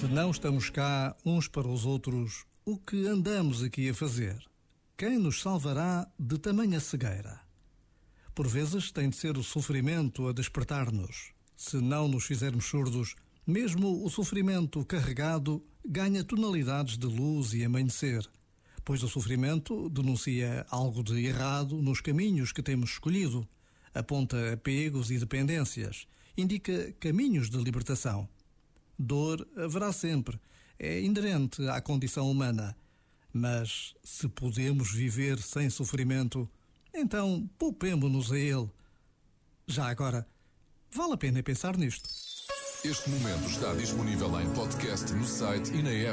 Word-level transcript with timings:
Se 0.00 0.08
não 0.08 0.32
estamos 0.32 0.70
cá 0.70 1.16
uns 1.24 1.46
para 1.46 1.68
os 1.68 1.86
outros, 1.86 2.44
o 2.64 2.76
que 2.76 3.06
andamos 3.06 3.62
aqui 3.62 3.88
a 3.88 3.94
fazer? 3.94 4.36
Quem 4.96 5.18
nos 5.18 5.40
salvará 5.40 6.06
de 6.18 6.36
tamanha 6.36 6.80
cegueira? 6.80 7.40
Por 8.34 8.48
vezes 8.48 8.90
tem 8.90 9.08
de 9.08 9.16
ser 9.16 9.38
o 9.38 9.42
sofrimento 9.44 10.26
a 10.26 10.32
despertar-nos. 10.32 11.32
Se 11.56 11.76
não 11.76 12.08
nos 12.08 12.24
fizermos 12.24 12.64
surdos, 12.64 13.14
mesmo 13.46 14.04
o 14.04 14.10
sofrimento 14.10 14.84
carregado 14.84 15.64
ganha 15.86 16.24
tonalidades 16.24 16.98
de 16.98 17.06
luz 17.06 17.54
e 17.54 17.64
amanhecer, 17.64 18.28
pois 18.84 19.02
o 19.04 19.08
sofrimento 19.08 19.88
denuncia 19.88 20.66
algo 20.70 21.04
de 21.04 21.24
errado 21.24 21.80
nos 21.80 22.00
caminhos 22.00 22.52
que 22.52 22.62
temos 22.62 22.90
escolhido, 22.90 23.46
aponta 23.94 24.52
apegos 24.52 25.12
e 25.12 25.18
dependências, 25.18 26.06
indica 26.36 26.92
caminhos 26.98 27.48
de 27.48 27.58
libertação. 27.58 28.28
Dor 28.98 29.46
haverá 29.56 29.92
sempre, 29.92 30.38
é 30.78 31.00
inerente 31.00 31.66
à 31.68 31.80
condição 31.80 32.30
humana. 32.30 32.76
Mas 33.32 33.94
se 34.04 34.28
podemos 34.28 34.92
viver 34.92 35.40
sem 35.40 35.68
sofrimento, 35.68 36.48
então 36.94 37.48
poupemos-nos 37.58 38.30
a 38.30 38.38
ele. 38.38 38.70
Já 39.66 39.88
agora, 39.88 40.26
vale 40.92 41.14
a 41.14 41.16
pena 41.16 41.42
pensar 41.42 41.76
nisto. 41.76 42.08
Este 42.84 43.08
momento 43.08 43.48
está 43.48 43.72
disponível 43.74 44.40
em 44.40 44.52
podcast 44.52 45.10
no 45.14 45.26
site 45.26 45.72
e 45.72 45.82
na 45.82 45.90
app. 45.90 46.12